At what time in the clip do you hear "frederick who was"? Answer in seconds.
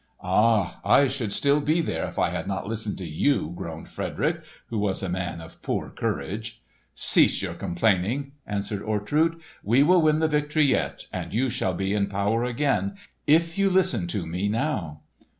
3.87-5.03